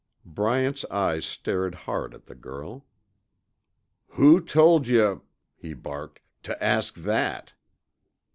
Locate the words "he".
5.55-5.75